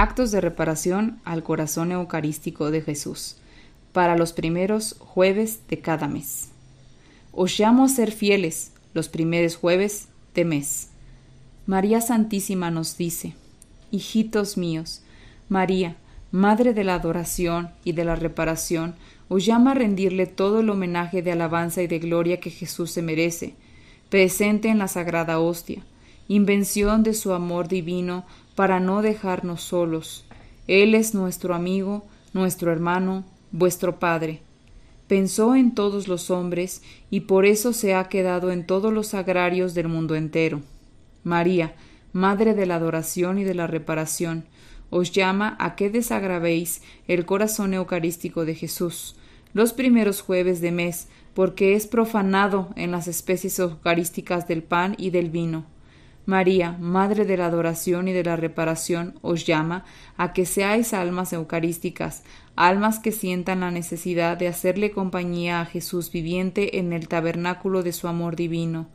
Actos 0.00 0.30
de 0.30 0.40
reparación 0.40 1.18
al 1.24 1.42
corazón 1.42 1.90
eucarístico 1.90 2.70
de 2.70 2.82
Jesús 2.82 3.34
para 3.92 4.16
los 4.16 4.32
primeros 4.32 4.94
jueves 5.00 5.62
de 5.68 5.80
cada 5.80 6.06
mes. 6.06 6.50
Os 7.32 7.58
llamo 7.58 7.84
a 7.84 7.88
ser 7.88 8.12
fieles 8.12 8.70
los 8.94 9.08
primeros 9.08 9.56
jueves 9.56 10.06
de 10.36 10.44
mes. 10.44 10.90
María 11.66 12.00
Santísima 12.00 12.70
nos 12.70 12.96
dice, 12.96 13.34
Hijitos 13.90 14.56
míos, 14.56 15.02
María, 15.48 15.96
Madre 16.30 16.74
de 16.74 16.84
la 16.84 16.94
adoración 16.94 17.70
y 17.82 17.90
de 17.90 18.04
la 18.04 18.14
reparación, 18.14 18.94
os 19.28 19.44
llama 19.44 19.72
a 19.72 19.74
rendirle 19.74 20.26
todo 20.26 20.60
el 20.60 20.70
homenaje 20.70 21.22
de 21.22 21.32
alabanza 21.32 21.82
y 21.82 21.88
de 21.88 21.98
gloria 21.98 22.38
que 22.38 22.50
Jesús 22.50 22.92
se 22.92 23.02
merece, 23.02 23.56
presente 24.10 24.68
en 24.68 24.78
la 24.78 24.86
sagrada 24.86 25.40
hostia, 25.40 25.82
invención 26.28 27.02
de 27.02 27.14
su 27.14 27.32
amor 27.32 27.66
divino 27.66 28.26
para 28.58 28.80
no 28.80 29.02
dejarnos 29.02 29.62
solos. 29.62 30.24
Él 30.66 30.96
es 30.96 31.14
nuestro 31.14 31.54
amigo, 31.54 32.04
nuestro 32.32 32.72
hermano, 32.72 33.22
vuestro 33.52 34.00
Padre. 34.00 34.40
Pensó 35.06 35.54
en 35.54 35.76
todos 35.76 36.08
los 36.08 36.28
hombres 36.32 36.82
y 37.08 37.20
por 37.20 37.46
eso 37.46 37.72
se 37.72 37.94
ha 37.94 38.08
quedado 38.08 38.50
en 38.50 38.66
todos 38.66 38.92
los 38.92 39.14
agrarios 39.14 39.74
del 39.74 39.86
mundo 39.86 40.16
entero. 40.16 40.60
María, 41.22 41.76
Madre 42.12 42.52
de 42.52 42.66
la 42.66 42.74
adoración 42.74 43.38
y 43.38 43.44
de 43.44 43.54
la 43.54 43.68
reparación, 43.68 44.44
os 44.90 45.12
llama 45.12 45.56
a 45.60 45.76
que 45.76 45.88
desagravéis 45.88 46.82
el 47.06 47.26
corazón 47.26 47.74
eucarístico 47.74 48.44
de 48.44 48.56
Jesús 48.56 49.14
los 49.54 49.72
primeros 49.72 50.20
jueves 50.20 50.60
de 50.60 50.72
mes, 50.72 51.06
porque 51.32 51.74
es 51.74 51.86
profanado 51.86 52.70
en 52.74 52.90
las 52.90 53.06
especies 53.06 53.56
eucarísticas 53.60 54.48
del 54.48 54.64
pan 54.64 54.96
y 54.98 55.10
del 55.10 55.30
vino. 55.30 55.64
María, 56.28 56.76
Madre 56.78 57.24
de 57.24 57.38
la 57.38 57.46
adoración 57.46 58.06
y 58.06 58.12
de 58.12 58.22
la 58.22 58.36
reparación, 58.36 59.18
os 59.22 59.46
llama 59.46 59.86
a 60.18 60.34
que 60.34 60.44
seáis 60.44 60.92
almas 60.92 61.32
eucarísticas, 61.32 62.22
almas 62.54 62.98
que 62.98 63.12
sientan 63.12 63.60
la 63.60 63.70
necesidad 63.70 64.36
de 64.36 64.46
hacerle 64.46 64.90
compañía 64.90 65.62
a 65.62 65.64
Jesús 65.64 66.12
viviente 66.12 66.80
en 66.80 66.92
el 66.92 67.08
tabernáculo 67.08 67.82
de 67.82 67.94
su 67.94 68.08
amor 68.08 68.36
divino, 68.36 68.90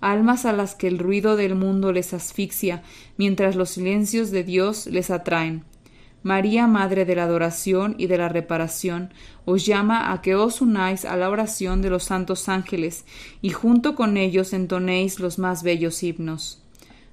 almas 0.00 0.46
a 0.46 0.54
las 0.54 0.74
que 0.74 0.88
el 0.88 0.98
ruido 0.98 1.36
del 1.36 1.54
mundo 1.54 1.92
les 1.92 2.14
asfixia, 2.14 2.82
mientras 3.18 3.56
los 3.56 3.68
silencios 3.68 4.30
de 4.30 4.42
Dios 4.42 4.86
les 4.86 5.10
atraen. 5.10 5.64
María, 6.22 6.66
Madre 6.66 7.04
de 7.04 7.14
la 7.14 7.24
adoración 7.24 7.94
y 7.98 8.06
de 8.06 8.16
la 8.16 8.30
reparación, 8.30 9.12
os 9.44 9.66
llama 9.66 10.12
a 10.12 10.22
que 10.22 10.34
os 10.34 10.62
unáis 10.62 11.04
a 11.04 11.18
la 11.18 11.28
oración 11.28 11.82
de 11.82 11.90
los 11.90 12.04
santos 12.04 12.48
ángeles 12.48 13.04
y 13.42 13.50
junto 13.50 13.94
con 13.94 14.16
ellos 14.16 14.54
entonéis 14.54 15.20
los 15.20 15.38
más 15.38 15.62
bellos 15.62 16.02
himnos. 16.02 16.59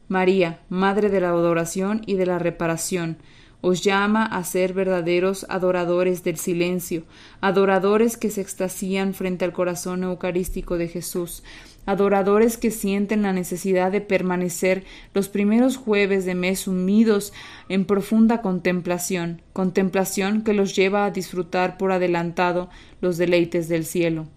María, 0.07 0.59
Madre 0.69 1.09
de 1.09 1.19
la 1.19 1.29
adoración 1.29 2.01
y 2.05 2.15
de 2.15 2.25
la 2.25 2.39
reparación, 2.39 3.17
os 3.61 3.83
llama 3.83 4.25
a 4.25 4.43
ser 4.43 4.73
verdaderos 4.73 5.45
adoradores 5.49 6.23
del 6.23 6.37
silencio, 6.37 7.03
adoradores 7.41 8.15
que 8.15 8.29
se 8.29 8.41
extasían 8.41 9.13
frente 9.13 9.45
al 9.45 9.51
corazón 9.51 10.03
eucarístico 10.03 10.77
de 10.77 10.87
Jesús, 10.87 11.43
adoradores 11.85 12.57
que 12.57 12.69
sienten 12.69 13.23
la 13.23 13.33
necesidad 13.33 13.91
de 13.91 14.01
permanecer 14.01 14.83
los 15.13 15.27
primeros 15.27 15.77
jueves 15.77 16.25
de 16.25 16.35
mes 16.35 16.67
unidos 16.67 17.33
en 17.67 17.85
profunda 17.85 18.41
contemplación, 18.41 19.41
contemplación 19.53 20.43
que 20.43 20.53
los 20.53 20.75
lleva 20.75 21.05
a 21.05 21.11
disfrutar 21.11 21.77
por 21.77 21.91
adelantado 21.91 22.69
los 23.01 23.17
deleites 23.17 23.67
del 23.69 23.85
cielo. 23.85 24.27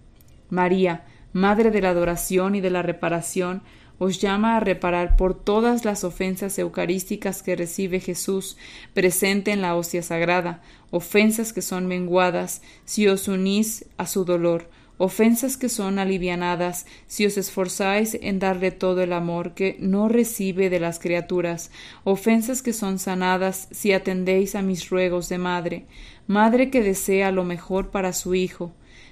María, 0.49 1.05
Madre 1.33 1.71
de 1.71 1.79
la 1.79 1.91
adoración 1.91 2.55
y 2.55 2.61
de 2.61 2.71
la 2.71 2.81
reparación, 2.81 3.61
os 4.03 4.19
llama 4.19 4.57
a 4.57 4.59
reparar 4.59 5.15
por 5.15 5.35
todas 5.35 5.85
las 5.85 6.03
ofensas 6.03 6.57
eucarísticas 6.57 7.43
que 7.43 7.55
recibe 7.55 7.99
Jesús 7.99 8.57
presente 8.95 9.51
en 9.51 9.61
la 9.61 9.75
hostia 9.75 10.01
sagrada, 10.01 10.63
ofensas 10.89 11.53
que 11.53 11.61
son 11.61 11.85
menguadas 11.85 12.63
si 12.83 13.07
os 13.07 13.27
unís 13.27 13.85
a 13.97 14.07
su 14.07 14.25
dolor, 14.25 14.71
ofensas 14.97 15.55
que 15.55 15.69
son 15.69 15.99
alivianadas 15.99 16.87
si 17.05 17.27
os 17.27 17.37
esforzáis 17.37 18.17
en 18.19 18.39
darle 18.39 18.71
todo 18.71 19.03
el 19.03 19.13
amor 19.13 19.53
que 19.53 19.77
no 19.79 20.09
recibe 20.09 20.71
de 20.71 20.79
las 20.79 20.97
criaturas, 20.97 21.69
ofensas 22.03 22.63
que 22.63 22.73
son 22.73 22.97
sanadas 22.97 23.67
si 23.69 23.93
atendéis 23.93 24.55
a 24.55 24.63
mis 24.63 24.89
ruegos 24.89 25.29
de 25.29 25.37
madre, 25.37 25.85
madre 26.25 26.71
que 26.71 26.81
desea 26.81 27.31
lo 27.31 27.43
mejor 27.43 27.91
para 27.91 28.13
su 28.13 28.33
hijo, 28.33 28.71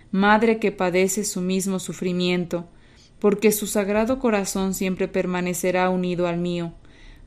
madre 0.10 0.58
que 0.58 0.72
padece 0.72 1.26
su 1.26 1.42
mismo 1.42 1.78
sufrimiento, 1.78 2.68
porque 3.20 3.52
su 3.52 3.68
sagrado 3.68 4.20
corazón 4.20 4.74
siempre 4.74 5.08
permanecerá 5.08 5.90
unido 5.90 6.28
al 6.28 6.38
mío. 6.38 6.74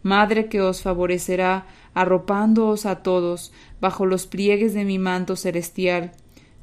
Madre 0.02 0.48
que 0.48 0.60
os 0.60 0.82
favorecerá, 0.82 1.66
arropándoos 1.94 2.86
a 2.86 3.02
todos 3.02 3.52
bajo 3.80 4.06
los 4.06 4.26
pliegues 4.26 4.74
de 4.74 4.84
mi 4.84 4.98
manto 4.98 5.36
celestial. 5.36 6.12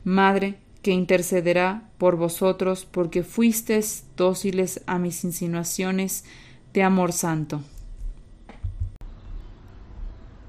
Madre 0.04 0.58
que 0.82 0.92
intercederá 0.92 1.84
por 1.98 2.16
vosotros, 2.16 2.86
porque 2.90 3.24
fuisteis 3.24 4.06
dóciles 4.16 4.82
a 4.88 4.98
mis 4.98 5.24
insinuaciones 5.24 6.24
de 6.74 6.84
amor 6.84 7.12
santo. 7.12 7.62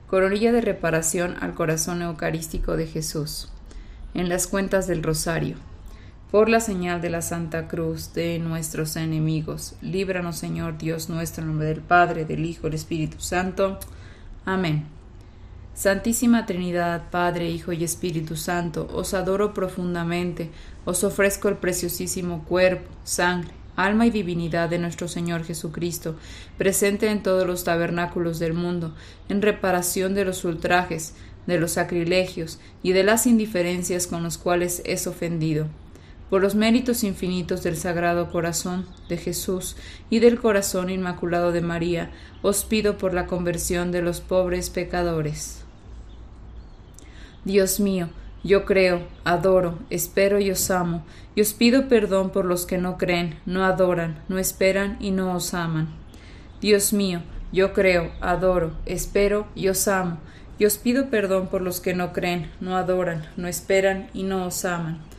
Coronilla 0.07 0.53
de 0.53 0.61
reparación 0.61 1.37
al 1.41 1.55
corazón 1.55 2.03
eucarístico 2.03 2.77
de 2.77 2.87
Jesús. 2.87 3.53
En 4.15 4.29
las 4.29 4.47
cuentas 4.47 4.87
del 4.89 5.03
Rosario 5.03 5.57
por 6.31 6.49
la 6.49 6.61
señal 6.61 7.01
de 7.01 7.11
la 7.11 7.23
Santa 7.23 7.67
Cruz 7.67 8.15
de 8.15 8.39
nuestros 8.39 8.95
enemigos. 8.95 9.75
Líbranos, 9.83 10.39
Señor 10.39 10.79
Dios 10.79 11.09
nuestro, 11.09 11.43
en 11.43 11.49
nombre 11.49 11.67
del 11.67 11.81
Padre, 11.81 12.25
del 12.25 12.45
Hijo, 12.45 12.63
del 12.65 12.75
Espíritu 12.75 13.21
Santo. 13.21 13.81
Amén. 14.45 14.87
Santísima 15.75 16.47
Trinidad, 16.47 17.11
Padre, 17.11 17.51
Hijo 17.51 17.73
y 17.73 17.83
Espíritu 17.83 18.37
Santo, 18.37 18.89
os 18.93 19.13
adoro 19.13 19.55
profundamente, 19.55 20.51
os 20.85 21.03
ofrezco 21.03 21.49
el 21.49 21.57
preciosísimo 21.57 22.45
cuerpo, 22.45 22.89
sangre, 23.03 23.51
alma 23.75 24.07
y 24.07 24.11
divinidad 24.11 24.69
de 24.69 24.79
nuestro 24.79 25.09
Señor 25.09 25.43
Jesucristo, 25.45 26.17
presente 26.59 27.11
en 27.11 27.23
todos 27.25 27.47
los 27.47 27.65
tabernáculos 27.65 28.39
del 28.39 28.53
mundo, 28.53 28.95
en 29.29 29.43
reparación 29.43 30.15
de 30.15 30.25
los 30.25 30.45
ultrajes, 30.45 31.15
de 31.47 31.59
los 31.59 31.73
sacrilegios 31.73 32.61
y 32.83 32.93
de 32.93 33.03
las 33.03 33.27
indiferencias 33.27 34.07
con 34.07 34.23
los 34.23 34.39
cuales 34.39 34.83
es 34.85 35.07
ofendido 35.07 35.67
por 36.31 36.41
los 36.41 36.55
méritos 36.55 37.03
infinitos 37.03 37.65
del 37.65 37.77
Sagrado 37.77 38.31
Corazón 38.31 38.87
de 39.09 39.17
Jesús 39.17 39.77
y 40.09 40.21
del 40.21 40.39
Corazón 40.39 40.89
Inmaculado 40.89 41.51
de 41.51 41.61
María, 41.61 42.11
os 42.41 42.65
pido 42.65 42.97
por 42.97 43.13
la 43.13 43.27
conversión 43.27 43.91
de 43.91 44.01
los 44.01 44.21
pobres 44.21 44.71
pecadores. 44.71 45.65
Dios 47.45 47.81
mío, 47.81 48.09
yo 48.45 48.65
creo, 48.65 49.03
adoro, 49.25 49.79
espero 49.91 50.39
y 50.39 50.51
os 50.51 50.71
amo, 50.71 51.05
y 51.35 51.41
os 51.41 51.53
pido 51.53 51.89
perdón 51.89 52.31
por 52.31 52.45
los 52.45 52.65
que 52.65 52.79
no 52.79 52.97
creen, 52.97 53.39
no 53.45 53.65
adoran, 53.65 54.23
no 54.29 54.39
esperan 54.39 54.97
y 55.01 55.11
no 55.11 55.35
os 55.35 55.53
aman. 55.53 55.89
Dios 56.61 56.93
mío, 56.93 57.23
yo 57.53 57.73
creo, 57.73 58.13
adoro, 58.21 58.73
espero 58.87 59.49
y 59.57 59.69
os 59.69 59.89
amo, 59.89 60.19
y 60.59 60.65
os 60.65 60.79
pido 60.79 61.11
perdón 61.11 61.49
por 61.49 61.61
los 61.61 61.81
que 61.81 61.95
no 61.95 62.13
creen, 62.13 62.51
no 62.61 62.77
adoran, 62.77 63.27
no 63.37 63.49
esperan 63.49 64.09
y 64.15 64.23
no 64.23 64.47
os 64.47 64.65
aman. 64.65 65.10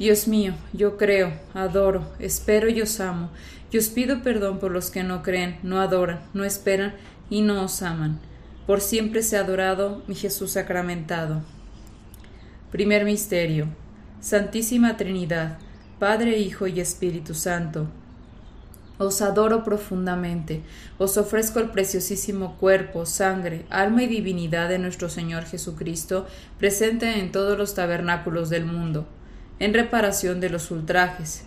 Dios 0.00 0.28
mío, 0.28 0.54
yo 0.72 0.96
creo, 0.96 1.30
adoro, 1.52 2.10
espero 2.18 2.70
y 2.70 2.80
os 2.80 3.00
amo, 3.00 3.28
y 3.70 3.76
os 3.76 3.88
pido 3.88 4.22
perdón 4.22 4.58
por 4.58 4.70
los 4.70 4.90
que 4.90 5.02
no 5.02 5.22
creen, 5.22 5.58
no 5.62 5.78
adoran, 5.78 6.20
no 6.32 6.42
esperan 6.44 6.94
y 7.28 7.42
no 7.42 7.62
os 7.62 7.82
aman. 7.82 8.18
Por 8.66 8.80
siempre 8.80 9.22
sea 9.22 9.40
adorado 9.40 10.02
mi 10.06 10.14
Jesús 10.14 10.52
sacramentado. 10.52 11.42
Primer 12.70 13.04
Misterio. 13.04 13.66
Santísima 14.22 14.96
Trinidad, 14.96 15.58
Padre, 15.98 16.38
Hijo 16.38 16.66
y 16.66 16.80
Espíritu 16.80 17.34
Santo. 17.34 17.86
Os 18.96 19.20
adoro 19.20 19.64
profundamente, 19.64 20.62
os 20.96 21.18
ofrezco 21.18 21.58
el 21.58 21.68
preciosísimo 21.68 22.56
cuerpo, 22.56 23.04
sangre, 23.04 23.66
alma 23.68 24.04
y 24.04 24.06
divinidad 24.06 24.70
de 24.70 24.78
nuestro 24.78 25.10
Señor 25.10 25.44
Jesucristo, 25.44 26.26
presente 26.58 27.18
en 27.18 27.32
todos 27.32 27.58
los 27.58 27.74
tabernáculos 27.74 28.48
del 28.48 28.64
mundo 28.64 29.06
en 29.60 29.74
reparación 29.74 30.40
de 30.40 30.50
los 30.50 30.70
ultrajes, 30.72 31.44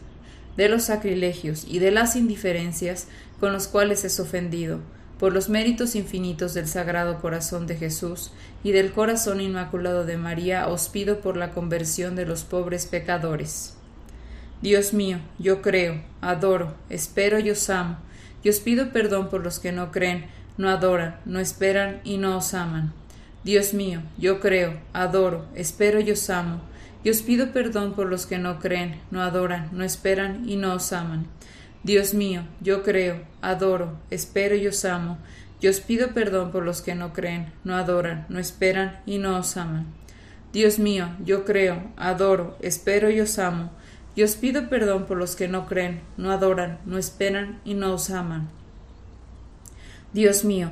de 0.56 0.70
los 0.70 0.84
sacrilegios 0.84 1.66
y 1.68 1.80
de 1.80 1.92
las 1.92 2.16
indiferencias 2.16 3.08
con 3.40 3.52
los 3.52 3.68
cuales 3.68 4.06
es 4.06 4.20
ofendido, 4.20 4.80
por 5.20 5.34
los 5.34 5.50
méritos 5.50 5.96
infinitos 5.96 6.54
del 6.54 6.68
Sagrado 6.68 7.20
Corazón 7.20 7.68
de 7.68 7.76
Jesús 7.76 8.32
y 8.64 8.72
del 8.72 8.92
Corazón 8.92 9.42
Inmaculado 9.42 10.06
de 10.06 10.18
María, 10.18 10.68
os 10.68 10.90
pido 10.90 11.22
por 11.22 11.38
la 11.38 11.52
conversión 11.52 12.16
de 12.16 12.26
los 12.26 12.44
pobres 12.44 12.86
pecadores. 12.86 13.76
Dios 14.62 14.94
mío, 14.94 15.20
yo 15.40 15.62
creo, 15.62 16.02
adoro, 16.22 16.74
espero 16.90 17.40
y 17.40 17.50
os 17.50 17.70
amo, 17.70 17.98
y 18.44 18.50
os 18.50 18.60
pido 18.60 18.92
perdón 18.92 19.30
por 19.30 19.44
los 19.44 19.60
que 19.60 19.72
no 19.72 19.92
creen, 19.92 20.26
no 20.58 20.70
adoran, 20.70 21.20
no 21.26 21.40
esperan 21.40 22.02
y 22.04 22.18
no 22.18 22.38
os 22.38 22.54
aman. 22.54 22.94
Dios 23.44 23.74
mío, 23.74 24.02
yo 24.18 24.40
creo, 24.40 24.80
adoro, 24.94 25.46
espero 25.56 26.00
y 26.00 26.12
os 26.12 26.30
amo, 26.30 26.62
y 27.04 27.10
os 27.10 27.22
pido 27.22 27.52
perdón 27.52 27.94
por 27.94 28.08
los 28.08 28.26
que 28.26 28.38
no 28.38 28.60
creen, 28.60 29.02
no 29.12 29.22
adoran, 29.22 29.70
no 29.72 29.84
esperan 29.84 30.48
y 30.50 30.56
no 30.56 30.74
os 30.74 30.94
aman. 30.94 31.28
Dios 31.84 32.14
mío, 32.14 32.44
yo 32.62 32.84
creo, 32.84 33.22
adoro, 33.42 33.98
espero 34.10 34.56
y 34.56 34.68
os 34.68 34.86
amo, 34.86 35.18
y 35.60 35.68
os 35.68 35.82
pido 35.82 36.14
perdón 36.14 36.52
por 36.52 36.64
los 36.64 36.82
que 36.82 36.96
no 36.96 37.14
creen, 37.14 37.52
no 37.64 37.76
adoran, 37.76 38.26
no 38.30 38.40
esperan 38.40 39.02
y 39.06 39.18
no 39.18 39.38
os 39.38 39.58
aman. 39.58 39.86
Dios 40.54 40.80
mío, 40.80 41.10
yo 41.26 41.46
creo, 41.46 41.92
adoro, 41.98 42.58
espero 42.62 43.10
y 43.10 43.20
os 43.20 43.38
amo, 43.40 43.72
y 44.16 44.24
os 44.24 44.36
pido 44.36 44.70
perdón 44.70 45.06
por 45.06 45.18
los 45.18 45.36
que 45.36 45.48
no 45.48 45.66
creen, 45.66 46.02
no 46.18 46.32
adoran, 46.32 46.80
no 46.86 46.98
esperan 46.98 47.60
y 47.66 47.74
no 47.74 47.94
os 47.94 48.10
aman. 48.12 48.50
Dios 50.14 50.46
mío, 50.46 50.72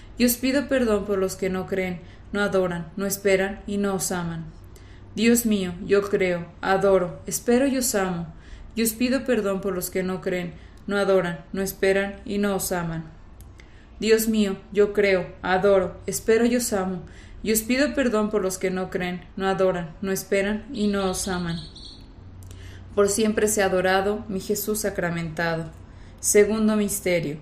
pido 0.29 0.67
perdón 0.67 1.05
por 1.05 1.17
los 1.17 1.35
que 1.35 1.49
no 1.49 1.67
creen, 1.67 2.01
no 2.31 2.41
adoran, 2.41 2.91
no 2.95 3.05
esperan 3.05 3.61
y 3.67 3.77
no 3.77 3.95
os 3.95 4.11
aman. 4.11 4.45
Dios 5.15 5.45
mío, 5.45 5.73
yo 5.85 6.01
creo, 6.03 6.45
adoro, 6.61 7.19
espero 7.25 7.67
y 7.67 7.77
os 7.77 7.95
amo, 7.95 8.27
y 8.75 8.83
os 8.83 8.93
pido 8.93 9.25
perdón 9.25 9.59
por 9.59 9.73
los 9.73 9.89
que 9.89 10.03
no 10.03 10.21
creen, 10.21 10.53
no 10.87 10.97
adoran, 10.97 11.43
no 11.51 11.61
esperan 11.61 12.21
y 12.23 12.37
no 12.37 12.55
os 12.55 12.71
aman. 12.71 13.03
Dios 13.99 14.27
mío, 14.27 14.57
yo 14.71 14.93
creo, 14.93 15.27
adoro, 15.41 15.99
espero 16.07 16.45
y 16.45 16.55
os 16.55 16.71
amo, 16.73 17.01
y 17.43 17.51
os 17.51 17.61
pido 17.61 17.93
perdón 17.93 18.29
por 18.29 18.41
los 18.41 18.57
que 18.57 18.71
no 18.71 18.89
creen, 18.89 19.21
no 19.35 19.47
adoran, 19.47 19.91
no 20.01 20.11
esperan 20.11 20.65
y 20.71 20.87
no 20.87 21.09
os 21.09 21.27
aman. 21.27 21.57
Por 22.95 23.09
siempre 23.09 23.47
sea 23.47 23.65
adorado 23.65 24.25
mi 24.27 24.39
Jesús 24.39 24.81
sacramentado. 24.81 25.71
Segundo 26.19 26.75
misterio. 26.75 27.37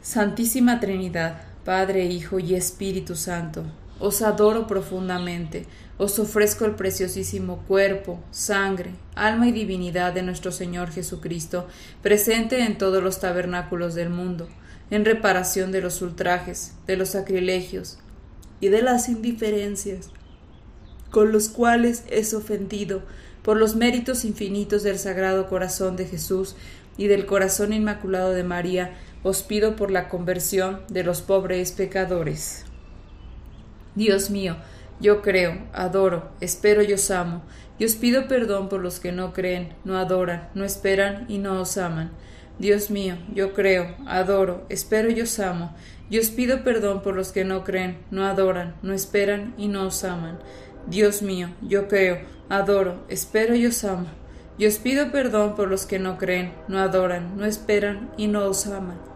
Santísima 0.00 0.80
Trinidad, 0.80 1.42
Padre, 1.66 2.04
Hijo 2.04 2.38
y 2.38 2.54
Espíritu 2.54 3.16
Santo, 3.16 3.64
os 3.98 4.22
adoro 4.22 4.68
profundamente. 4.68 5.66
Os 5.98 6.16
ofrezco 6.20 6.64
el 6.64 6.76
preciosísimo 6.76 7.64
cuerpo, 7.66 8.22
sangre, 8.30 8.90
alma 9.16 9.48
y 9.48 9.52
divinidad 9.52 10.12
de 10.12 10.22
nuestro 10.22 10.52
Señor 10.52 10.92
Jesucristo, 10.92 11.66
presente 12.02 12.60
en 12.60 12.78
todos 12.78 13.02
los 13.02 13.18
tabernáculos 13.18 13.96
del 13.96 14.10
mundo, 14.10 14.46
en 14.90 15.04
reparación 15.04 15.72
de 15.72 15.80
los 15.80 16.02
ultrajes, 16.02 16.74
de 16.86 16.96
los 16.96 17.08
sacrilegios 17.08 17.98
y 18.60 18.68
de 18.68 18.82
las 18.82 19.08
indiferencias 19.08 20.10
con 21.10 21.32
los 21.32 21.48
cuales 21.48 22.04
es 22.10 22.32
ofendido 22.32 23.02
por 23.42 23.56
los 23.56 23.74
méritos 23.74 24.24
infinitos 24.24 24.84
del 24.84 25.00
Sagrado 25.00 25.48
Corazón 25.48 25.96
de 25.96 26.06
Jesús 26.06 26.54
y 26.96 27.08
del 27.08 27.26
Corazón 27.26 27.72
Inmaculado 27.72 28.30
de 28.30 28.44
María, 28.44 28.94
os 29.28 29.42
pido 29.42 29.74
por 29.74 29.90
la 29.90 30.08
conversión 30.08 30.82
de 30.88 31.02
los 31.02 31.20
pobres 31.20 31.72
pecadores. 31.72 32.64
Dios 33.96 34.30
mío, 34.30 34.56
yo 35.00 35.20
creo, 35.20 35.66
adoro, 35.72 36.30
espero 36.40 36.80
y 36.80 36.92
os 36.92 37.10
amo, 37.10 37.42
y 37.76 37.86
os 37.86 37.96
pido 37.96 38.28
perdón 38.28 38.68
por 38.68 38.80
los 38.80 39.00
que 39.00 39.10
no 39.10 39.32
creen, 39.32 39.74
no 39.82 39.98
adoran, 39.98 40.48
no 40.54 40.64
esperan 40.64 41.24
y 41.28 41.38
no 41.38 41.60
os 41.60 41.76
aman. 41.76 42.12
Dios 42.60 42.88
mío, 42.88 43.16
yo 43.34 43.52
creo, 43.52 43.96
adoro, 44.06 44.64
espero 44.68 45.10
y 45.10 45.20
os 45.20 45.40
amo, 45.40 45.74
y 46.08 46.20
os 46.20 46.30
pido 46.30 46.62
perdón 46.62 47.02
por 47.02 47.16
los 47.16 47.32
que 47.32 47.44
no 47.44 47.64
creen, 47.64 47.98
no 48.12 48.24
adoran, 48.26 48.76
no 48.82 48.92
esperan 48.92 49.54
y 49.58 49.66
no 49.66 49.88
os 49.88 50.04
aman. 50.04 50.38
Dios 50.86 51.22
mío, 51.22 51.48
yo 51.62 51.88
creo, 51.88 52.20
adoro, 52.48 53.04
espero 53.08 53.56
y 53.56 53.66
os 53.66 53.82
amo, 53.82 54.06
y 54.56 54.66
os 54.66 54.78
pido 54.78 55.10
perdón 55.10 55.56
por 55.56 55.66
los 55.66 55.84
que 55.84 55.98
no 55.98 56.16
creen, 56.16 56.52
no 56.68 56.78
adoran, 56.78 57.36
no 57.36 57.44
esperan 57.44 58.12
y 58.16 58.28
no 58.28 58.44
os 58.44 58.68
aman. 58.68 59.15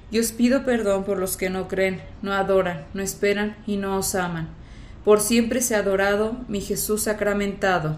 y 0.11 0.19
os 0.19 0.31
pido 0.33 0.65
perdón 0.65 1.05
por 1.05 1.17
los 1.17 1.37
que 1.37 1.49
no 1.49 1.67
creen, 1.67 2.01
no 2.21 2.33
adoran, 2.33 2.85
no 2.93 3.01
esperan 3.01 3.55
y 3.65 3.77
no 3.77 3.97
os 3.97 4.13
aman. 4.13 4.49
Por 5.05 5.21
siempre 5.21 5.61
sea 5.61 5.79
adorado 5.79 6.37
mi 6.47 6.61
Jesús 6.61 7.03
sacramentado. 7.03 7.97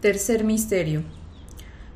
Tercer 0.00 0.44
misterio. 0.44 1.02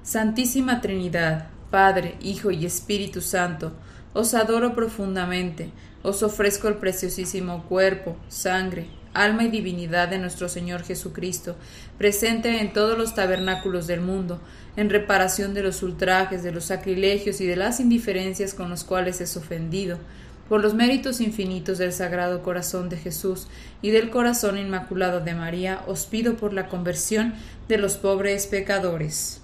Santísima 0.03 0.81
Trinidad, 0.81 1.49
Padre, 1.71 2.17
Hijo 2.21 2.51
y 2.51 2.65
Espíritu 2.65 3.21
Santo, 3.21 3.73
os 4.13 4.35
adoro 4.35 4.75
profundamente, 4.75 5.71
os 6.03 6.23
ofrezco 6.23 6.69
el 6.69 6.77
preciosísimo 6.77 7.65
cuerpo, 7.65 8.17
sangre, 8.29 8.87
alma 9.15 9.45
y 9.45 9.49
divinidad 9.49 10.09
de 10.09 10.19
nuestro 10.19 10.49
Señor 10.49 10.83
Jesucristo, 10.83 11.57
presente 11.97 12.61
en 12.61 12.73
todos 12.73 12.99
los 12.99 13.15
tabernáculos 13.15 13.87
del 13.87 14.01
mundo, 14.01 14.41
en 14.77 14.91
reparación 14.91 15.55
de 15.55 15.63
los 15.63 15.83
ultrajes, 15.83 16.43
de 16.43 16.53
los 16.53 16.65
sacrilegios 16.65 17.41
y 17.41 17.47
de 17.47 17.57
las 17.57 17.81
indiferencias 17.81 18.53
con 18.53 18.69
los 18.69 18.85
cuales 18.85 19.21
es 19.21 19.37
ofendido, 19.37 19.99
por 20.49 20.61
los 20.61 20.75
méritos 20.75 21.21
infinitos 21.21 21.79
del 21.79 21.93
Sagrado 21.93 22.43
Corazón 22.43 22.89
de 22.89 22.99
Jesús 22.99 23.47
y 23.81 23.91
del 23.91 24.11
Corazón 24.11 24.59
Inmaculado 24.59 25.21
de 25.21 25.35
María, 25.35 25.83
os 25.87 26.07
pido 26.07 26.37
por 26.37 26.53
la 26.53 26.69
conversión 26.69 27.35
de 27.69 27.79
los 27.79 27.97
pobres 27.97 28.47
pecadores. 28.47 29.44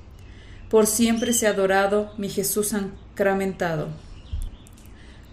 Por 0.71 0.87
siempre 0.87 1.33
sea 1.33 1.49
adorado 1.49 2.13
mi 2.17 2.29
Jesús 2.29 2.69
sacramentado. 2.69 3.89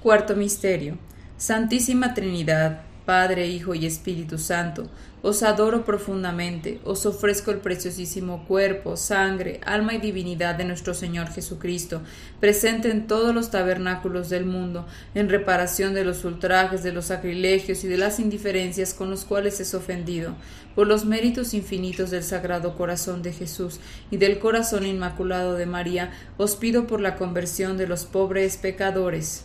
Cuarto 0.03 0.35
Misterio. 0.35 0.99
Santísima 1.37 2.13
Trinidad, 2.13 2.81
Padre, 3.07 3.47
Hijo 3.47 3.77
y 3.77 3.87
Espíritu 3.87 4.37
Santo, 4.37 4.91
os 5.23 5.43
adoro 5.43 5.85
profundamente, 5.85 6.81
os 6.85 7.05
ofrezco 7.07 7.51
el 7.51 7.59
preciosísimo 7.59 8.45
cuerpo, 8.47 8.97
sangre, 8.97 9.61
alma 9.65 9.95
y 9.95 9.99
divinidad 9.99 10.55
de 10.55 10.65
nuestro 10.65 10.95
Señor 10.95 11.29
Jesucristo, 11.29 12.03
presente 12.41 12.91
en 12.91 13.07
todos 13.07 13.35
los 13.35 13.51
tabernáculos 13.51 14.29
del 14.29 14.47
mundo, 14.47 14.87
en 15.15 15.29
reparación 15.29 15.95
de 15.95 16.05
los 16.05 16.25
ultrajes, 16.25 16.83
de 16.83 16.93
los 16.93 17.07
sacrilegios 17.07 17.85
y 17.85 17.89
de 17.89 17.97
las 17.97 18.21
indiferencias 18.21 18.95
con 18.95 19.11
los 19.11 19.25
cuales 19.25 19.61
es 19.61 19.75
ofendido, 19.75 20.37
por 20.75 20.87
los 20.87 21.05
méritos 21.05 21.55
infinitos 21.55 22.11
del 22.11 22.23
Sagrado 22.23 22.77
Corazón 22.77 23.23
de 23.23 23.33
Jesús 23.33 23.81
y 24.11 24.17
del 24.19 24.39
Corazón 24.39 24.87
Inmaculado 24.87 25.55
de 25.55 25.67
María, 25.67 26.13
os 26.37 26.55
pido 26.55 26.87
por 26.87 27.01
la 27.01 27.17
conversión 27.17 27.77
de 27.77 27.89
los 27.89 28.05
pobres 28.05 28.57
pecadores. 28.57 29.45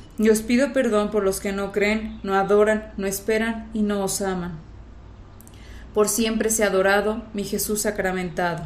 y 0.21 0.29
os 0.29 0.43
pido 0.43 0.71
perdón 0.71 1.09
por 1.09 1.23
los 1.23 1.39
que 1.39 1.51
no 1.51 1.71
creen, 1.71 2.19
no 2.21 2.35
adoran, 2.35 2.91
no 2.95 3.07
esperan 3.07 3.71
y 3.73 3.81
no 3.81 4.03
os 4.03 4.21
aman. 4.21 4.51
Por 5.95 6.09
siempre 6.09 6.51
sea 6.51 6.67
adorado 6.67 7.23
mi 7.33 7.43
Jesús 7.43 7.81
sacramentado. 7.81 8.65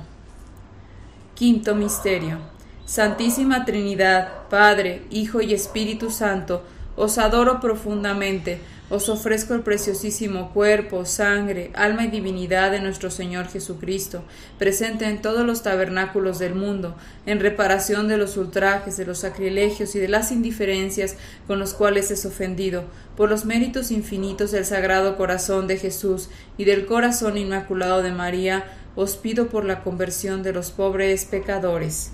Quinto 1.33 1.73
Misterio. 1.73 2.39
Santísima 2.85 3.63
Trinidad, 3.63 4.49
Padre, 4.49 5.03
Hijo 5.09 5.39
y 5.39 5.53
Espíritu 5.53 6.11
Santo, 6.11 6.61
os 6.97 7.17
adoro 7.17 7.61
profundamente 7.61 8.59
os 8.89 9.09
ofrezco 9.09 9.55
el 9.55 9.61
preciosísimo 9.61 10.51
cuerpo, 10.51 11.05
sangre, 11.05 11.71
alma 11.73 12.05
y 12.05 12.07
divinidad 12.09 12.71
de 12.71 12.79
nuestro 12.79 13.09
Señor 13.09 13.47
Jesucristo, 13.47 14.23
presente 14.59 15.05
en 15.05 15.21
todos 15.21 15.45
los 15.45 15.63
tabernáculos 15.63 16.37
del 16.37 16.53
mundo, 16.53 16.95
en 17.25 17.39
reparación 17.39 18.07
de 18.07 18.17
los 18.17 18.37
ultrajes, 18.37 18.95
de 18.97 19.05
los 19.05 19.19
sacrilegios 19.19 19.95
y 19.95 19.99
de 19.99 20.07
las 20.07 20.31
indiferencias 20.31 21.15
con 21.47 21.57
los 21.57 21.73
cuales 21.73 22.11
es 22.11 22.25
ofendido, 22.25 22.83
por 23.17 23.29
los 23.29 23.45
méritos 23.45 23.89
infinitos 23.89 24.51
del 24.51 24.65
Sagrado 24.65 25.17
Corazón 25.17 25.67
de 25.67 25.77
Jesús 25.77 26.29
y 26.57 26.65
del 26.65 26.85
Corazón 26.85 27.37
Inmaculado 27.37 28.03
de 28.03 28.11
María, 28.11 28.65
os 28.95 29.17
pido 29.17 29.47
por 29.47 29.65
la 29.65 29.83
conversión 29.83 30.43
de 30.43 30.53
los 30.53 30.71
pobres 30.71 31.25
pecadores. 31.25 32.11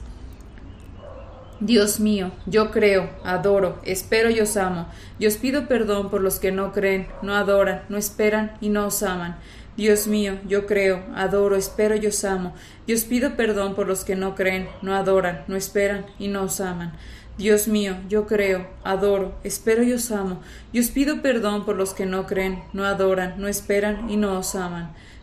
Dios 1.62 2.00
mío, 2.00 2.32
yo 2.48 2.72
creo, 2.72 3.12
adoro, 3.24 3.80
espero 3.84 4.32
y 4.32 4.40
os 4.40 4.58
amo, 4.58 4.88
y 5.20 5.28
os 5.28 5.38
pido 5.38 5.68
perdón 5.68 6.10
por 6.10 6.20
los 6.20 6.40
que 6.40 6.52
no 6.52 6.72
creen, 6.72 7.08
no 7.22 7.36
adoran, 7.36 7.84
no 7.88 7.98
esperan 8.00 8.54
y 8.62 8.70
no 8.70 8.88
os 8.88 9.04
aman. 9.04 9.38
Dios 9.78 10.08
mío, 10.08 10.40
yo 10.48 10.66
creo, 10.66 11.04
adoro, 11.14 11.56
espero 11.56 11.96
y 11.96 12.08
os 12.08 12.26
amo, 12.26 12.56
y 12.88 12.94
os 12.94 13.04
pido 13.04 13.36
perdón 13.36 13.76
por 13.76 13.86
los 13.86 14.04
que 14.04 14.16
no 14.16 14.34
creen, 14.34 14.70
no 14.82 14.96
adoran, 14.96 15.44
no 15.48 15.56
esperan 15.56 16.08
y 16.18 16.30
no 16.30 16.46
os 16.46 16.60
aman. 16.60 16.94
Dios 17.38 17.68
mío, 17.68 17.96
yo 18.10 18.26
creo, 18.26 18.66
adoro, 18.84 19.36
espero 19.44 19.84
y 19.84 19.94
os 19.94 20.12
amo, 20.12 20.42
y 20.74 20.80
os 20.80 20.90
pido 20.90 21.22
perdón 21.22 21.64
por 21.64 21.76
los 21.76 21.94
que 21.94 22.08
no 22.08 22.26
creen, 22.26 22.64
no 22.74 22.86
adoran, 22.86 23.40
no 23.40 23.48
esperan 23.48 24.10
y 24.10 24.18
no 24.18 24.40
os 24.40 24.56
aman. 24.56 24.96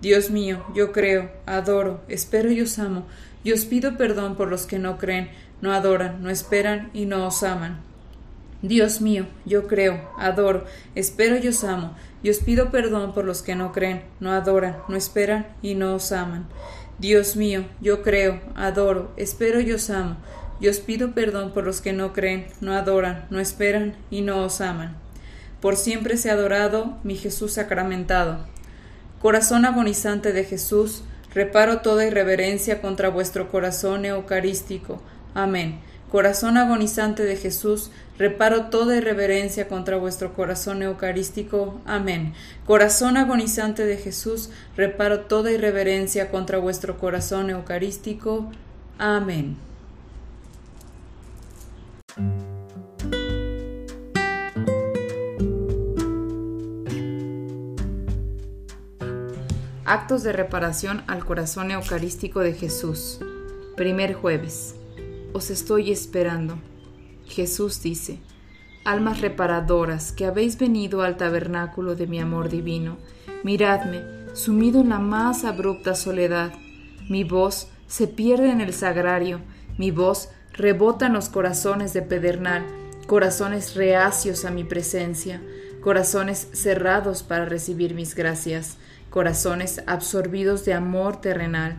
Dios 0.00 0.30
mío, 0.30 0.64
yo 0.74 0.92
creo, 0.92 1.30
adoro, 1.46 2.00
espero 2.08 2.50
y 2.50 2.60
os 2.60 2.78
amo, 2.78 3.06
y 3.44 3.52
os 3.52 3.64
pido 3.64 3.96
perdón 3.96 4.36
por 4.36 4.48
los 4.48 4.66
que 4.66 4.78
no 4.78 4.98
creen, 4.98 5.30
no 5.62 5.72
adoran, 5.72 6.22
no 6.22 6.30
esperan 6.30 6.90
y 6.92 7.06
no 7.06 7.26
os 7.26 7.42
aman. 7.42 7.80
Dios 8.62 9.00
mío, 9.00 9.26
yo 9.44 9.66
creo, 9.66 10.10
adoro, 10.18 10.64
espero 10.94 11.38
y 11.38 11.48
os 11.48 11.64
amo, 11.64 11.94
y 12.22 12.30
os 12.30 12.38
pido 12.38 12.70
perdón 12.70 13.14
por 13.14 13.24
los 13.24 13.42
que 13.42 13.54
no 13.54 13.72
creen, 13.72 14.02
no 14.20 14.32
adoran, 14.32 14.78
no 14.88 14.96
esperan 14.96 15.46
y 15.62 15.74
no 15.74 15.94
os 15.94 16.12
aman. 16.12 16.46
Dios 16.98 17.36
mío, 17.36 17.64
yo 17.80 18.02
creo, 18.02 18.40
adoro, 18.54 19.12
espero 19.16 19.60
y 19.60 19.72
os 19.72 19.90
amo, 19.90 20.16
y 20.60 20.68
os 20.68 20.80
pido 20.80 21.12
perdón 21.12 21.52
por 21.52 21.64
los 21.64 21.80
que 21.80 21.92
no 21.92 22.12
creen, 22.12 22.48
no 22.60 22.72
adoran, 22.72 23.26
no 23.30 23.40
esperan 23.40 23.94
y 24.10 24.22
no 24.22 24.42
os 24.42 24.60
aman. 24.60 24.96
Por 25.60 25.76
siempre 25.76 26.16
sea 26.16 26.32
adorado 26.32 26.96
mi 27.02 27.16
Jesús 27.16 27.52
sacramentado. 27.52 28.46
Corazón 29.26 29.64
agonizante 29.64 30.32
de 30.32 30.44
Jesús, 30.44 31.02
reparo 31.34 31.80
toda 31.80 32.06
irreverencia 32.06 32.80
contra 32.80 33.08
vuestro 33.08 33.50
corazón 33.50 34.04
eucarístico. 34.04 35.02
Amén. 35.34 35.80
Corazón 36.12 36.56
agonizante 36.56 37.24
de 37.24 37.34
Jesús, 37.34 37.90
reparo 38.18 38.66
toda 38.66 38.96
irreverencia 38.96 39.66
contra 39.66 39.96
vuestro 39.96 40.32
corazón 40.32 40.80
eucarístico. 40.80 41.80
Amén. 41.86 42.34
Corazón 42.66 43.16
agonizante 43.16 43.84
de 43.84 43.96
Jesús, 43.96 44.50
reparo 44.76 45.22
toda 45.22 45.50
irreverencia 45.50 46.30
contra 46.30 46.58
vuestro 46.58 46.96
corazón 46.96 47.50
eucarístico. 47.50 48.52
Amén. 48.96 49.56
Actos 59.88 60.24
de 60.24 60.32
reparación 60.32 61.04
al 61.06 61.24
corazón 61.24 61.70
eucarístico 61.70 62.40
de 62.40 62.54
Jesús. 62.54 63.20
Primer 63.76 64.14
jueves. 64.14 64.74
Os 65.32 65.48
estoy 65.48 65.92
esperando. 65.92 66.58
Jesús 67.24 67.80
dice, 67.82 68.18
Almas 68.84 69.20
reparadoras 69.20 70.10
que 70.10 70.26
habéis 70.26 70.58
venido 70.58 71.02
al 71.02 71.16
tabernáculo 71.16 71.94
de 71.94 72.08
mi 72.08 72.18
amor 72.18 72.48
divino, 72.48 72.96
miradme, 73.44 74.02
sumido 74.32 74.80
en 74.80 74.88
la 74.88 74.98
más 74.98 75.44
abrupta 75.44 75.94
soledad. 75.94 76.52
Mi 77.08 77.22
voz 77.22 77.68
se 77.86 78.08
pierde 78.08 78.50
en 78.50 78.60
el 78.60 78.72
sagrario, 78.72 79.40
mi 79.78 79.92
voz 79.92 80.30
rebota 80.52 81.06
en 81.06 81.12
los 81.12 81.28
corazones 81.28 81.92
de 81.92 82.02
pedernal, 82.02 82.66
corazones 83.06 83.76
reacios 83.76 84.44
a 84.46 84.50
mi 84.50 84.64
presencia, 84.64 85.40
corazones 85.80 86.48
cerrados 86.54 87.22
para 87.22 87.44
recibir 87.44 87.94
mis 87.94 88.16
gracias 88.16 88.78
corazones 89.10 89.82
absorbidos 89.86 90.64
de 90.64 90.74
amor 90.74 91.20
terrenal, 91.20 91.76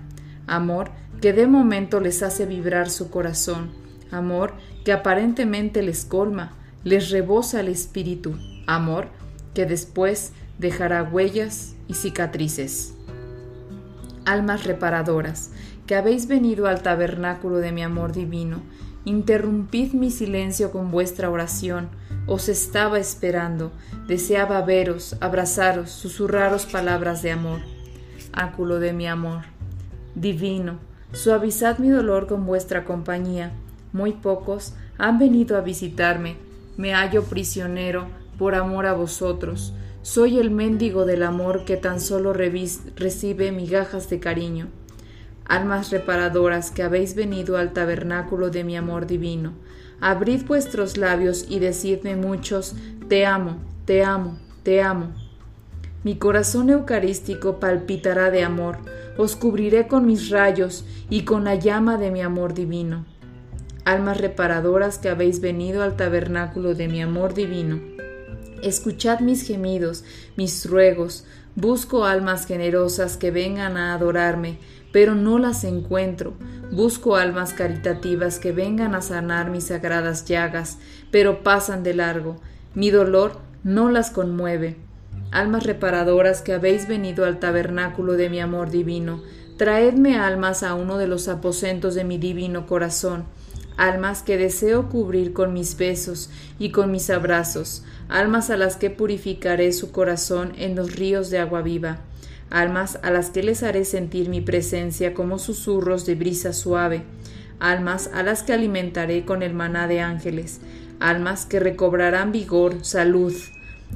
amor 0.48 0.92
que 1.22 1.34
de 1.34 1.48
momento 1.48 2.00
les 2.00 2.24
hace 2.24 2.46
vibrar 2.46 2.90
su 2.90 3.10
corazón, 3.10 3.72
amor 4.12 4.54
que 4.86 4.92
aparentemente 4.92 5.82
les 5.82 6.06
colma, 6.06 6.54
les 6.84 7.10
rebosa 7.10 7.60
el 7.60 7.68
espíritu, 7.68 8.38
amor 8.66 9.10
que 9.54 9.66
después 9.66 10.32
dejará 10.60 11.04
huellas 11.04 11.76
y 11.88 11.96
cicatrices. 11.96 12.94
Almas 14.26 14.66
reparadoras, 14.66 15.52
que 15.86 15.96
habéis 15.96 16.28
venido 16.28 16.68
al 16.68 16.82
tabernáculo 16.82 17.58
de 17.58 17.72
mi 17.72 17.82
amor 17.82 18.12
divino, 18.12 18.62
interrumpid 19.06 19.94
mi 19.94 20.12
silencio 20.12 20.72
con 20.72 20.92
vuestra 20.92 21.30
oración, 21.30 21.90
os 22.28 22.50
estaba 22.50 23.00
esperando, 23.00 23.72
deseaba 24.06 24.62
veros, 24.62 25.16
abrazaros, 25.22 25.90
susurraros 25.90 26.66
palabras 26.66 27.22
de 27.22 27.32
amor. 27.32 27.62
Áculo 28.34 28.80
de 28.80 28.92
mi 28.92 29.08
amor. 29.08 29.44
Divino, 30.14 30.78
suavizad 31.14 31.78
mi 31.80 31.90
dolor 31.90 32.28
con 32.28 32.46
vuestra 32.46 32.84
compañía. 32.84 33.54
Muy 33.94 34.12
pocos 34.12 34.74
han 34.98 35.18
venido 35.18 35.58
a 35.58 35.62
visitarme. 35.62 36.36
Me 36.76 36.94
hallo 36.94 37.24
prisionero 37.24 38.08
por 38.38 38.56
amor 38.56 38.88
a 38.88 38.94
vosotros. 38.94 39.74
Soy 40.02 40.38
el 40.38 40.52
mendigo 40.52 41.06
del 41.06 41.24
amor 41.24 41.64
que 41.64 41.78
tan 41.78 42.02
solo 42.02 42.34
recibe 42.34 43.52
migajas 43.54 44.10
de 44.10 44.20
cariño. 44.20 44.68
Almas 45.46 45.92
reparadoras 45.92 46.72
que 46.72 46.84
habéis 46.84 47.16
venido 47.16 47.58
al 47.58 47.72
tabernáculo 47.72 48.50
de 48.50 48.66
mi 48.66 48.76
amor 48.76 49.08
divino 49.08 49.54
Abrid 50.00 50.46
vuestros 50.46 50.98
labios 50.98 51.46
y 51.50 51.60
decidme 51.60 52.16
muchos, 52.16 52.76
te 53.10 53.26
amo, 53.26 53.58
te 53.86 54.04
amo, 54.04 54.38
te 54.64 54.82
amo. 54.82 55.14
Mi 56.04 56.18
corazón 56.18 56.70
eucarístico 56.70 57.60
palpitará 57.60 58.30
de 58.30 58.44
amor, 58.44 58.78
os 59.18 59.36
cubriré 59.36 59.88
con 59.88 60.06
mis 60.06 60.30
rayos 60.30 60.86
y 61.10 61.24
con 61.24 61.44
la 61.44 61.56
llama 61.56 61.98
de 61.98 62.12
mi 62.12 62.22
amor 62.22 62.54
divino. 62.54 63.06
Almas 63.86 64.22
reparadoras 64.22 65.00
que 65.00 65.10
habéis 65.10 65.42
venido 65.42 65.82
al 65.82 65.96
tabernáculo 65.96 66.76
de 66.76 66.88
mi 66.88 67.02
amor 67.02 67.34
divino. 67.34 67.80
Escuchad 68.62 69.22
mis 69.22 69.48
gemidos, 69.48 70.04
mis 70.36 70.70
ruegos, 70.70 71.26
busco 71.58 72.06
almas 72.06 72.46
generosas 72.46 73.18
que 73.18 73.32
vengan 73.32 73.78
a 73.78 73.96
adorarme, 73.96 74.60
pero 74.92 75.16
no 75.16 75.40
las 75.40 75.64
encuentro. 75.64 76.34
Busco 76.72 77.16
almas 77.16 77.54
caritativas 77.54 78.38
que 78.38 78.52
vengan 78.52 78.94
a 78.94 79.02
sanar 79.02 79.50
mis 79.50 79.66
sagradas 79.66 80.24
llagas, 80.26 80.78
pero 81.10 81.42
pasan 81.42 81.82
de 81.82 81.96
largo. 81.96 82.36
Mi 82.76 82.92
dolor 82.92 83.40
no 83.64 83.90
las 83.90 84.12
conmueve. 84.12 84.78
Almas 85.32 85.64
reparadoras 85.64 86.44
que 86.44 86.54
habéis 86.54 86.88
venido 86.88 87.26
al 87.26 87.40
tabernáculo 87.40 88.14
de 88.14 88.30
mi 88.30 88.40
amor 88.40 88.70
divino, 88.70 89.24
traedme 89.58 90.20
almas 90.20 90.62
a 90.62 90.76
uno 90.76 91.00
de 91.00 91.08
los 91.08 91.28
aposentos 91.28 91.96
de 91.96 92.04
mi 92.04 92.20
divino 92.20 92.68
corazón, 92.68 93.26
almas 93.78 94.24
que 94.24 94.38
deseo 94.38 94.90
cubrir 94.90 95.34
con 95.34 95.54
mis 95.54 95.78
besos 95.78 96.30
y 96.60 96.72
con 96.72 96.92
mis 96.92 97.10
abrazos, 97.10 97.84
almas 98.10 98.50
a 98.50 98.58
las 98.58 98.76
que 98.76 98.90
purificaré 98.90 99.72
su 99.72 99.92
corazón 99.92 100.54
en 100.58 100.76
los 100.76 100.96
ríos 100.96 101.30
de 101.30 101.40
agua 101.40 101.62
viva 101.62 102.02
almas 102.50 103.00
a 103.02 103.12
las 103.12 103.30
que 103.30 103.44
les 103.44 103.64
haré 103.64 103.86
sentir 103.86 104.30
mi 104.30 104.42
presencia 104.42 105.14
como 105.14 105.40
susurros 105.40 106.06
de 106.06 106.16
brisa 106.16 106.54
suave, 106.54 107.04
almas 107.60 108.10
a 108.14 108.24
las 108.24 108.44
que 108.44 108.54
alimentaré 108.54 109.26
con 109.26 109.44
el 109.44 109.54
maná 109.54 109.88
de 109.88 110.02
ángeles, 110.02 110.62
almas 111.00 111.46
que 111.46 111.60
recobrarán 111.60 112.32
vigor, 112.32 112.84
salud, 112.84 113.34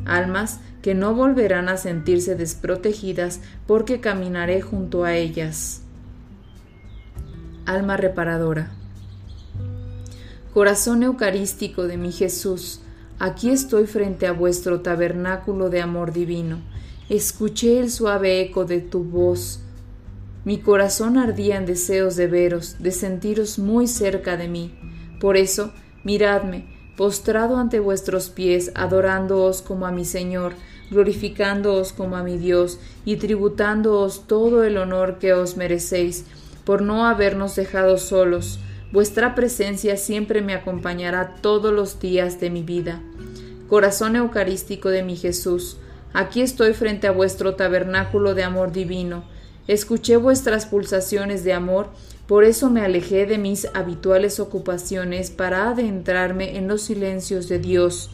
almas 0.06 0.60
que 0.82 0.96
no 0.96 1.14
volverán 1.14 1.70
a 1.70 1.78
sentirse 1.78 2.36
desprotegidas 2.36 3.40
porque 3.68 4.02
caminaré 4.02 4.62
junto 4.62 5.04
a 5.04 5.16
ellas. 5.16 5.84
Alma 7.66 7.98
reparadora. 7.98 8.81
Corazón 10.54 11.04
eucarístico 11.04 11.84
de 11.84 11.98
mi 11.98 12.12
Jesús, 12.12 12.82
aquí 13.20 13.50
estoy 13.50 13.88
frente 13.88 14.28
a 14.28 14.34
vuestro 14.34 14.82
tabernáculo 14.82 15.70
de 15.70 15.82
amor 15.82 16.12
divino 16.14 16.60
escuché 17.12 17.78
el 17.82 17.92
suave 17.92 18.40
eco 18.40 18.64
de 18.64 18.80
tu 18.80 19.04
voz. 19.04 19.60
Mi 20.46 20.60
corazón 20.60 21.18
ardía 21.18 21.58
en 21.58 21.66
deseos 21.66 22.16
de 22.16 22.28
veros, 22.28 22.78
de 22.80 22.94
sentiros 22.94 23.60
muy 23.60 23.86
cerca 23.86 24.38
de 24.38 24.48
mí. 24.48 24.74
Por 25.20 25.36
eso, 25.36 25.74
miradme, 26.06 26.74
postrado 26.96 27.58
ante 27.58 27.82
vuestros 27.82 28.30
pies, 28.30 28.72
adorándoos 28.76 29.62
como 29.62 29.88
a 29.88 29.92
mi 29.92 30.06
Señor, 30.06 30.54
glorificándoos 30.90 31.92
como 31.92 32.16
a 32.16 32.24
mi 32.24 32.38
Dios, 32.38 32.80
y 33.04 33.18
tributándoos 33.18 34.26
todo 34.26 34.64
el 34.64 34.78
honor 34.78 35.20
que 35.20 35.34
os 35.34 35.58
merecéis, 35.58 36.26
por 36.64 36.82
no 36.82 37.06
habernos 37.06 37.58
dejado 37.58 37.98
solos. 37.98 38.62
Vuestra 38.92 39.36
presencia 39.36 39.98
siempre 39.98 40.42
me 40.42 40.54
acompañará 40.54 41.36
todos 41.42 41.74
los 41.74 42.00
días 42.00 42.40
de 42.40 42.50
mi 42.50 42.64
vida. 42.64 43.02
Corazón 43.68 44.16
Eucarístico 44.16 44.90
de 44.90 45.04
mi 45.04 45.16
Jesús, 45.16 45.78
Aquí 46.14 46.42
estoy 46.42 46.74
frente 46.74 47.08
a 47.08 47.12
vuestro 47.12 47.56
tabernáculo 47.56 48.36
de 48.36 48.44
amor 48.44 48.72
divino. 48.74 49.24
Escuché 49.68 50.18
vuestras 50.18 50.66
pulsaciones 50.66 51.44
de 51.44 51.54
amor, 51.54 51.88
por 52.28 52.44
eso 52.44 52.70
me 52.70 52.82
alejé 52.82 53.26
de 53.26 53.38
mis 53.38 53.68
habituales 53.74 54.40
ocupaciones 54.40 55.30
para 55.30 55.70
adentrarme 55.70 56.58
en 56.58 56.68
los 56.68 56.82
silencios 56.82 57.48
de 57.48 57.60
Dios 57.60 58.10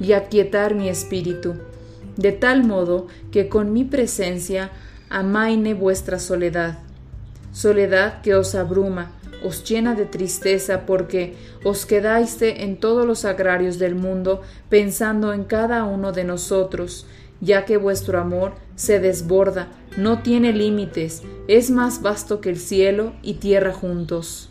y 0.00 0.12
aquietar 0.12 0.74
mi 0.74 0.88
espíritu, 0.88 1.54
de 2.16 2.32
tal 2.32 2.64
modo 2.64 3.06
que 3.30 3.48
con 3.48 3.72
mi 3.72 3.84
presencia 3.84 4.70
amaine 5.08 5.74
vuestra 5.74 6.18
soledad, 6.18 6.78
soledad 7.52 8.22
que 8.22 8.34
os 8.34 8.54
abruma, 8.54 9.12
os 9.44 9.64
llena 9.64 9.94
de 9.94 10.06
tristeza 10.06 10.86
porque 10.86 11.34
os 11.64 11.86
quedáis 11.86 12.36
en 12.40 12.76
todos 12.78 13.06
los 13.06 13.24
agrarios 13.24 13.78
del 13.78 13.94
mundo 13.94 14.42
pensando 14.68 15.32
en 15.32 15.44
cada 15.44 15.84
uno 15.84 16.12
de 16.12 16.24
nosotros, 16.24 17.06
ya 17.40 17.64
que 17.64 17.76
vuestro 17.76 18.20
amor 18.20 18.52
se 18.76 19.00
desborda, 19.00 19.68
no 19.96 20.22
tiene 20.22 20.52
límites, 20.52 21.22
es 21.48 21.70
más 21.70 22.02
vasto 22.02 22.40
que 22.40 22.50
el 22.50 22.58
cielo 22.58 23.12
y 23.22 23.34
tierra 23.34 23.72
juntos. 23.72 24.48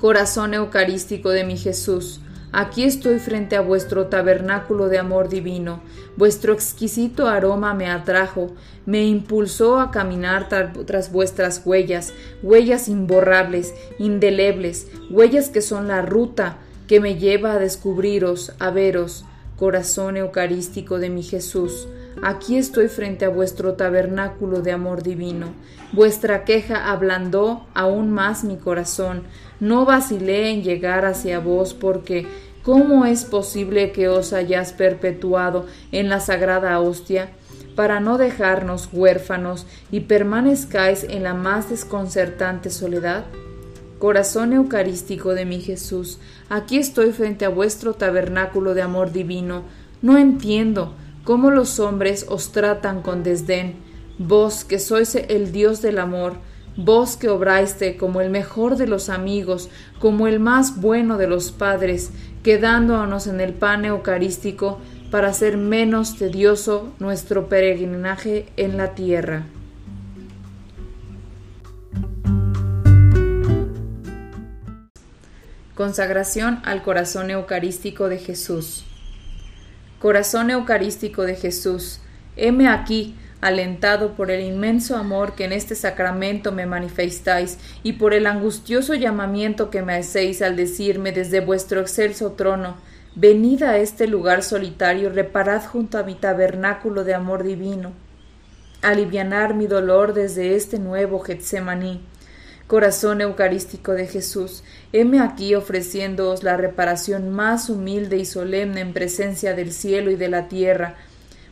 Corazón 0.00 0.54
eucarístico 0.54 1.30
de 1.30 1.44
mi 1.44 1.56
Jesús, 1.56 2.20
aquí 2.52 2.84
estoy 2.84 3.18
frente 3.18 3.56
a 3.56 3.60
vuestro 3.60 4.06
tabernáculo 4.06 4.88
de 4.88 4.98
amor 4.98 5.28
divino, 5.28 5.80
vuestro 6.16 6.52
exquisito 6.52 7.26
aroma 7.26 7.74
me 7.74 7.90
atrajo, 7.90 8.52
me 8.86 9.04
impulsó 9.04 9.80
a 9.80 9.90
caminar 9.90 10.48
tras 10.86 11.10
vuestras 11.10 11.62
huellas, 11.64 12.12
huellas 12.42 12.88
imborrables, 12.88 13.74
indelebles, 13.98 14.88
huellas 15.10 15.48
que 15.48 15.62
son 15.62 15.88
la 15.88 16.02
ruta 16.02 16.58
que 16.86 17.00
me 17.00 17.16
lleva 17.16 17.54
a 17.54 17.58
descubriros, 17.58 18.52
a 18.58 18.70
veros, 18.70 19.24
corazón 19.56 20.16
eucarístico 20.16 20.98
de 20.98 21.08
mi 21.08 21.22
Jesús, 21.22 21.88
aquí 22.22 22.56
estoy 22.56 22.88
frente 22.88 23.24
a 23.24 23.28
vuestro 23.28 23.74
tabernáculo 23.74 24.60
de 24.60 24.72
amor 24.72 25.02
divino. 25.02 25.52
Vuestra 25.92 26.44
queja 26.44 26.90
ablandó 26.90 27.66
aún 27.74 28.10
más 28.10 28.44
mi 28.44 28.56
corazón. 28.56 29.22
No 29.60 29.84
vacilé 29.84 30.50
en 30.50 30.62
llegar 30.62 31.04
hacia 31.04 31.38
vos 31.38 31.74
porque 31.74 32.26
¿cómo 32.62 33.06
es 33.06 33.24
posible 33.24 33.92
que 33.92 34.08
os 34.08 34.32
hayáis 34.32 34.72
perpetuado 34.72 35.66
en 35.92 36.08
la 36.08 36.20
sagrada 36.20 36.78
hostia? 36.80 37.30
para 37.74 38.00
no 38.00 38.18
dejarnos 38.18 38.88
huérfanos 38.92 39.66
y 39.90 40.00
permanezcáis 40.00 41.04
en 41.04 41.22
la 41.22 41.34
más 41.34 41.70
desconcertante 41.70 42.70
soledad? 42.70 43.24
Corazón 43.98 44.52
eucarístico 44.52 45.34
de 45.34 45.44
mi 45.44 45.60
Jesús, 45.60 46.18
aquí 46.48 46.76
estoy 46.76 47.12
frente 47.12 47.44
a 47.44 47.50
vuestro 47.50 47.94
tabernáculo 47.94 48.74
de 48.74 48.82
amor 48.82 49.12
divino. 49.12 49.62
No 50.02 50.18
entiendo 50.18 50.94
cómo 51.24 51.50
los 51.50 51.78
hombres 51.80 52.26
os 52.28 52.52
tratan 52.52 53.02
con 53.02 53.22
desdén. 53.22 53.76
Vos 54.18 54.64
que 54.64 54.78
sois 54.78 55.14
el 55.14 55.52
Dios 55.52 55.82
del 55.82 55.98
amor, 55.98 56.34
vos 56.76 57.16
que 57.16 57.28
obraste 57.28 57.96
como 57.96 58.20
el 58.20 58.30
mejor 58.30 58.76
de 58.76 58.86
los 58.86 59.08
amigos, 59.08 59.68
como 59.98 60.26
el 60.26 60.40
más 60.40 60.80
bueno 60.80 61.18
de 61.18 61.26
los 61.26 61.50
padres, 61.50 62.10
quedándonos 62.42 63.26
en 63.26 63.40
el 63.40 63.52
pan 63.52 63.84
eucarístico 63.84 64.78
para 65.10 65.28
hacer 65.28 65.56
menos 65.56 66.16
tedioso 66.16 66.92
nuestro 66.98 67.48
peregrinaje 67.48 68.46
en 68.56 68.76
la 68.76 68.94
tierra. 68.94 69.44
Consagración 75.74 76.60
al 76.64 76.82
corazón 76.82 77.30
eucarístico 77.30 78.08
de 78.08 78.18
Jesús. 78.18 78.84
Corazón 80.02 80.50
eucarístico 80.50 81.22
de 81.22 81.36
Jesús, 81.36 82.00
heme 82.34 82.68
aquí, 82.68 83.14
alentado 83.40 84.16
por 84.16 84.32
el 84.32 84.40
inmenso 84.40 84.96
amor 84.96 85.36
que 85.36 85.44
en 85.44 85.52
este 85.52 85.76
sacramento 85.76 86.50
me 86.50 86.66
manifestáis 86.66 87.56
y 87.84 87.92
por 87.92 88.12
el 88.12 88.26
angustioso 88.26 88.94
llamamiento 88.94 89.70
que 89.70 89.82
me 89.82 89.94
hacéis 89.94 90.42
al 90.42 90.56
decirme 90.56 91.12
desde 91.12 91.38
vuestro 91.38 91.80
excelso 91.80 92.32
trono, 92.32 92.78
venid 93.14 93.62
a 93.62 93.76
este 93.78 94.08
lugar 94.08 94.42
solitario, 94.42 95.08
reparad 95.08 95.62
junto 95.64 95.98
a 95.98 96.02
mi 96.02 96.16
tabernáculo 96.16 97.04
de 97.04 97.14
amor 97.14 97.44
divino, 97.44 97.92
alivianar 98.82 99.54
mi 99.54 99.68
dolor 99.68 100.14
desde 100.14 100.56
este 100.56 100.80
nuevo 100.80 101.20
Getsemaní 101.20 102.00
Corazón 102.72 103.20
Eucarístico 103.20 103.92
de 103.92 104.06
Jesús, 104.06 104.64
heme 104.94 105.20
aquí 105.20 105.54
ofreciéndoos 105.54 106.42
la 106.42 106.56
reparación 106.56 107.28
más 107.28 107.68
humilde 107.68 108.16
y 108.16 108.24
solemne 108.24 108.80
en 108.80 108.94
presencia 108.94 109.52
del 109.52 109.74
cielo 109.74 110.10
y 110.10 110.16
de 110.16 110.30
la 110.30 110.48
tierra, 110.48 110.94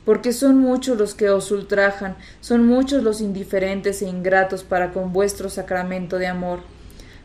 porque 0.06 0.32
son 0.32 0.56
muchos 0.56 0.96
los 0.96 1.14
que 1.14 1.28
os 1.28 1.50
ultrajan, 1.50 2.16
son 2.40 2.64
muchos 2.64 3.02
los 3.02 3.20
indiferentes 3.20 4.00
e 4.00 4.08
ingratos 4.08 4.64
para 4.64 4.94
con 4.94 5.12
vuestro 5.12 5.50
sacramento 5.50 6.16
de 6.16 6.26
amor. 6.26 6.60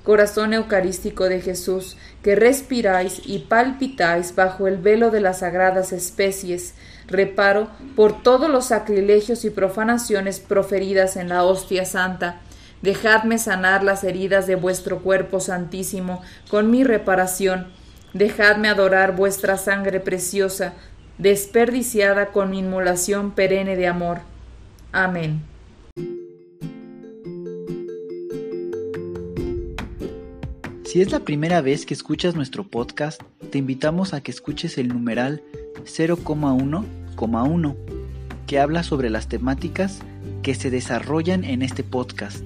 Corazón 0.04 0.54
Eucarístico 0.54 1.30
de 1.30 1.40
Jesús, 1.40 1.96
que 2.22 2.36
respiráis 2.36 3.22
y 3.24 3.40
palpitáis 3.40 4.36
bajo 4.36 4.68
el 4.68 4.76
velo 4.76 5.10
de 5.10 5.22
las 5.22 5.40
sagradas 5.40 5.94
especies, 5.94 6.74
reparo 7.08 7.70
por 7.96 8.24
todos 8.24 8.50
los 8.50 8.66
sacrilegios 8.66 9.46
y 9.46 9.52
profanaciones 9.52 10.42
proferidas 10.42 11.16
en 11.16 11.30
la 11.30 11.46
hostia 11.46 11.86
santa, 11.86 12.42
Dejadme 12.86 13.40
sanar 13.40 13.84
las 13.84 14.04
heridas 14.04 14.46
de 14.46 14.54
vuestro 14.54 15.00
cuerpo 15.00 15.40
santísimo 15.40 16.22
con 16.52 16.70
mi 16.70 16.84
reparación. 16.84 17.66
Dejadme 18.14 18.68
adorar 18.68 19.16
vuestra 19.16 19.58
sangre 19.58 20.00
preciosa, 20.00 20.76
desperdiciada 21.18 22.28
con 22.28 22.52
mi 22.52 22.60
inmolación 22.60 23.32
perenne 23.32 23.76
de 23.76 23.88
amor. 23.88 24.20
Amén. 24.92 25.42
Si 30.86 31.02
es 31.02 31.12
la 31.12 31.22
primera 31.22 31.62
vez 31.62 31.88
que 31.88 31.96
escuchas 31.96 32.36
nuestro 32.36 32.68
podcast, 32.68 33.20
te 33.50 33.58
invitamos 33.58 34.14
a 34.14 34.22
que 34.22 34.30
escuches 34.30 34.78
el 34.78 34.90
numeral 34.90 35.42
0,1,1, 35.86 37.76
que 38.46 38.60
habla 38.60 38.84
sobre 38.84 39.10
las 39.10 39.28
temáticas 39.28 40.02
que 40.44 40.54
se 40.54 40.70
desarrollan 40.70 41.44
en 41.46 41.64
este 41.64 41.84
podcast 41.84 42.46